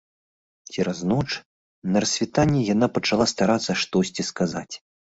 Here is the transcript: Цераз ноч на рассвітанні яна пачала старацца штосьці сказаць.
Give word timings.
Цераз 0.77 0.99
ноч 1.11 1.25
на 1.97 2.03
рассвітанні 2.05 2.65
яна 2.73 2.93
пачала 2.99 3.31
старацца 3.37 3.81
штосьці 3.87 4.31
сказаць. 4.35 4.69